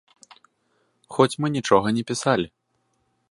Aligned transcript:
Хоць 1.17 1.35
мы 1.45 1.53
нічога 1.57 1.87
не 1.97 2.03
пісалі. 2.13 2.47